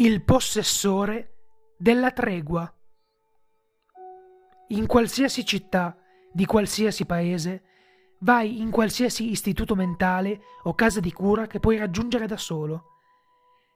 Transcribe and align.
il 0.00 0.22
possessore 0.22 1.38
della 1.76 2.12
tregua. 2.12 2.72
In 4.68 4.86
qualsiasi 4.86 5.44
città 5.44 5.96
di 6.32 6.46
qualsiasi 6.46 7.04
paese, 7.04 7.64
vai 8.18 8.60
in 8.60 8.70
qualsiasi 8.70 9.28
istituto 9.28 9.74
mentale 9.74 10.40
o 10.62 10.74
casa 10.74 11.00
di 11.00 11.12
cura 11.12 11.48
che 11.48 11.58
puoi 11.58 11.78
raggiungere 11.78 12.28
da 12.28 12.36
solo. 12.36 12.84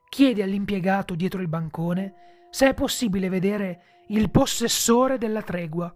Chiedi 0.08 0.42
all'impiegato 0.42 1.16
dietro 1.16 1.40
il 1.40 1.48
bancone 1.48 2.46
se 2.50 2.68
è 2.68 2.74
possibile 2.74 3.28
vedere 3.28 4.04
il 4.08 4.30
possessore 4.30 5.18
della 5.18 5.42
tregua. 5.42 5.92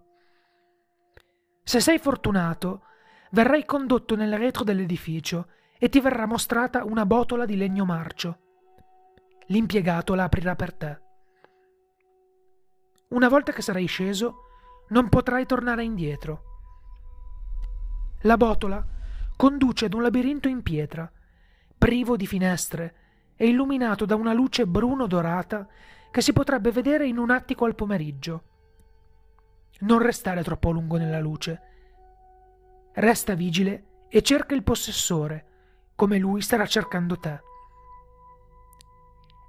Se 1.63 1.79
sei 1.79 2.01
fortunato, 2.01 2.83
verrai 3.31 3.65
condotto 3.65 4.17
nel 4.17 4.37
retro 4.37 4.65
dell'edificio 4.65 5.51
e 5.79 5.89
ti 5.89 6.01
verrà 6.01 6.27
mostrata 6.27 6.83
una 6.83 7.07
botola 7.07 7.45
di 7.45 7.57
legno 7.57 7.85
marcio. 7.85 8.41
L'impiegato 9.47 10.15
la 10.15 10.25
aprirà 10.25 10.57
per 10.57 10.73
te. 10.73 11.01
Una 13.09 13.29
volta 13.29 13.53
che 13.53 13.63
sarai 13.63 13.87
sceso, 13.87 14.43
non 14.89 15.09
potrai 15.09 15.47
tornare 15.47 15.85
indietro. 15.85 16.43
La 18.23 18.37
botola 18.37 18.85
conduce 19.37 19.85
ad 19.85 19.95
un 19.95 20.03
labirinto 20.03 20.49
in 20.49 20.63
pietra, 20.63 21.11
privo 21.79 22.17
di 22.17 22.27
finestre 22.27 22.95
e 23.37 23.47
illuminato 23.47 24.05
da 24.05 24.17
una 24.17 24.33
luce 24.33 24.67
bruno-dorata 24.67 25.69
che 26.11 26.21
si 26.21 26.33
potrebbe 26.33 26.73
vedere 26.73 27.07
in 27.07 27.19
un 27.19 27.31
attico 27.31 27.67
al 27.67 27.75
pomeriggio. 27.75 28.43
Non 29.81 29.99
restare 29.99 30.43
troppo 30.43 30.71
a 30.71 30.73
lungo 30.73 30.97
nella 30.97 31.21
luce. 31.21 31.61
Resta 32.95 33.35
vigile 33.35 33.85
e 34.09 34.23
cerca 34.23 34.55
il 34.55 34.63
possessore, 34.63 35.45
come 35.95 36.19
lui 36.19 36.41
starà 36.41 36.67
cercando 36.67 37.17
te. 37.19 37.41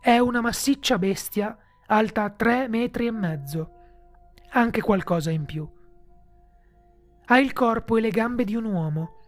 È 0.08 0.20
una 0.20 0.40
massiccia 0.40 0.98
bestia 0.98 1.58
alta 1.88 2.30
tre 2.30 2.70
metri 2.70 3.08
e 3.08 3.12
mezzo, 3.12 3.72
anche 4.52 4.80
qualcosa 4.80 5.32
in 5.32 5.44
più. 5.44 5.70
Ha 7.26 7.38
il 7.40 7.52
corpo 7.52 7.98
e 7.98 8.00
le 8.00 8.10
gambe 8.10 8.46
di 8.46 8.56
un 8.56 8.64
uomo, 8.64 9.20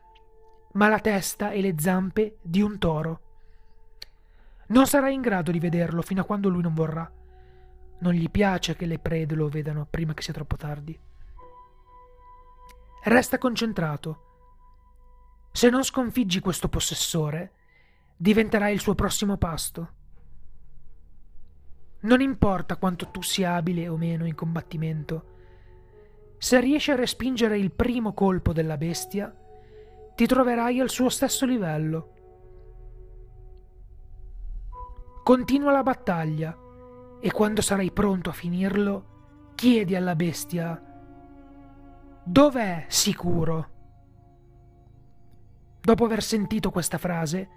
ma 0.75 0.87
la 0.87 1.01
testa 1.01 1.51
e 1.51 1.59
le 1.59 1.75
zampe 1.77 2.37
di 2.41 2.61
un 2.61 2.77
toro. 2.77 3.21
Non 4.67 4.87
sarai 4.87 5.15
in 5.15 5.19
grado 5.19 5.51
di 5.51 5.59
vederlo 5.59 6.01
fino 6.01 6.21
a 6.21 6.23
quando 6.23 6.47
lui 6.47 6.61
non 6.61 6.73
vorrà. 6.73 7.11
Non 7.97 8.13
gli 8.13 8.29
piace 8.29 8.77
che 8.77 8.85
le 8.85 8.99
prede 8.99 9.35
lo 9.35 9.49
vedano 9.49 9.85
prima 9.85 10.13
che 10.13 10.21
sia 10.21 10.31
troppo 10.31 10.55
tardi. 10.55 10.97
Resta 13.03 13.37
concentrato. 13.37 14.23
Se 15.51 15.69
non 15.69 15.83
sconfiggi 15.83 16.39
questo 16.39 16.69
possessore, 16.69 17.51
diventerai 18.15 18.71
il 18.71 18.79
suo 18.79 18.95
prossimo 18.95 19.35
pasto. 19.35 19.97
Non 22.01 22.21
importa 22.21 22.77
quanto 22.77 23.09
tu 23.11 23.21
sia 23.21 23.55
abile 23.55 23.87
o 23.87 23.97
meno 23.97 24.25
in 24.25 24.35
combattimento, 24.35 25.37
se 26.37 26.59
riesci 26.61 26.91
a 26.91 26.95
respingere 26.95 27.57
il 27.57 27.71
primo 27.71 28.13
colpo 28.13 28.53
della 28.53 28.77
bestia, 28.77 29.35
ti 30.15 30.25
troverai 30.25 30.79
al 30.79 30.89
suo 30.89 31.09
stesso 31.09 31.45
livello. 31.45 32.13
Continua 35.23 35.71
la 35.71 35.83
battaglia 35.83 36.57
e 37.19 37.31
quando 37.31 37.61
sarai 37.61 37.91
pronto 37.91 38.29
a 38.29 38.33
finirlo, 38.33 39.51
chiedi 39.55 39.95
alla 39.95 40.15
bestia 40.15 40.81
Dov'è 42.23 42.85
sicuro? 42.87 43.69
Dopo 45.81 46.05
aver 46.05 46.21
sentito 46.21 46.69
questa 46.69 46.99
frase, 46.99 47.49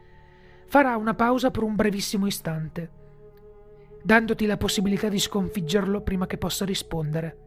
farà 0.66 0.96
una 0.96 1.14
pausa 1.14 1.50
per 1.50 1.62
un 1.62 1.74
brevissimo 1.74 2.26
istante, 2.26 2.90
dandoti 4.02 4.46
la 4.46 4.56
possibilità 4.56 5.08
di 5.08 5.18
sconfiggerlo 5.18 6.02
prima 6.02 6.26
che 6.26 6.38
possa 6.38 6.64
rispondere. 6.64 7.38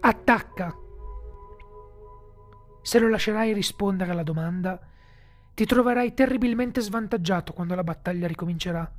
Attacca! 0.00 0.76
Se 2.82 2.98
lo 2.98 3.08
lascerai 3.08 3.52
rispondere 3.52 4.10
alla 4.10 4.24
domanda, 4.24 4.80
ti 5.54 5.64
troverai 5.64 6.14
terribilmente 6.14 6.80
svantaggiato 6.80 7.52
quando 7.52 7.74
la 7.74 7.84
battaglia 7.84 8.26
ricomincerà. 8.26 8.90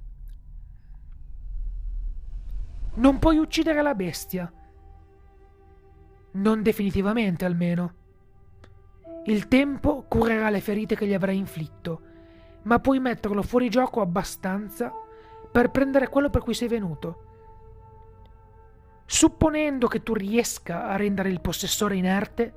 Non 2.96 3.20
puoi 3.20 3.38
uccidere 3.38 3.82
la 3.82 3.96
bestia. 3.96 4.52
Non 6.34 6.62
definitivamente, 6.62 7.44
almeno. 7.44 7.94
Il 9.26 9.48
tempo 9.48 10.04
curerà 10.08 10.50
le 10.50 10.62
ferite 10.62 10.96
che 10.96 11.08
gli 11.08 11.14
avrai 11.14 11.38
inflitto, 11.38 12.02
ma 12.64 12.80
puoi 12.80 13.00
metterlo 13.00 13.42
fuori 13.42 13.70
gioco 13.70 14.02
abbastanza 14.02 14.92
per 15.52 15.70
prendere 15.70 16.10
quello 16.10 16.30
per 16.30 16.42
cui 16.42 16.54
sei 16.54 16.68
venuto. 16.68 17.32
Supponendo 19.06 19.88
che 19.88 20.02
tu 20.02 20.14
riesca 20.14 20.88
a 20.88 20.96
rendere 20.96 21.30
il 21.30 21.42
possessore 21.42 21.96
inerte, 21.96 22.54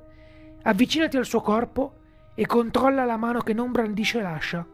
avvicinati 0.63 1.17
al 1.17 1.25
suo 1.25 1.41
corpo 1.41 1.99
e 2.35 2.45
controlla 2.45 3.05
la 3.05 3.17
mano 3.17 3.41
che 3.41 3.53
non 3.53 3.71
brandisce 3.71 4.21
l'ascia. 4.21 4.65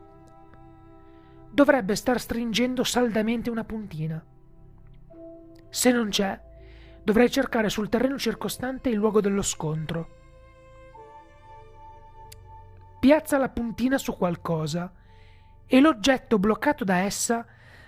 Dovrebbe 1.49 1.95
star 1.95 2.19
stringendo 2.19 2.83
saldamente 2.83 3.49
una 3.49 3.63
puntina. 3.63 4.23
Se 5.69 5.91
non 5.91 6.09
c'è, 6.09 6.39
dovrai 7.03 7.29
cercare 7.29 7.69
sul 7.69 7.89
terreno 7.89 8.17
circostante 8.17 8.89
il 8.89 8.95
luogo 8.95 9.21
dello 9.21 9.41
scontro. 9.41 10.21
Piazza 12.99 13.37
la 13.37 13.49
puntina 13.49 13.97
su 13.97 14.15
qualcosa 14.15 14.91
e 15.73 15.79
l'oggetto 15.79 16.37
bloccato 16.37 16.83
da 16.83 16.97
essa 16.97 17.43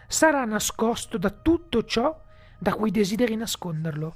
sarà 0.07 0.43
nascosto 0.43 1.19
da 1.19 1.29
tutto 1.29 1.83
ciò 1.83 2.19
da 2.57 2.73
cui 2.73 2.89
desideri 2.89 3.35
nasconderlo. 3.35 4.15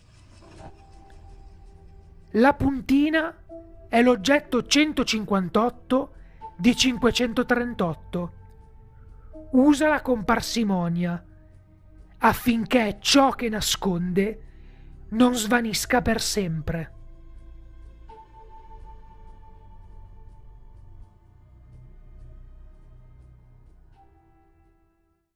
La 2.31 2.55
puntina 2.55 3.43
è 3.87 4.01
l'oggetto 4.01 4.65
158 4.65 6.13
di 6.57 6.75
538. 6.75 8.33
Usala 9.51 10.01
con 10.01 10.23
parsimonia 10.23 11.23
affinché 12.17 12.97
ciò 12.99 13.29
che 13.33 13.49
nasconde 13.49 14.45
non 15.09 15.35
svanisca 15.35 16.01
per 16.01 16.19
sempre. 16.19 16.93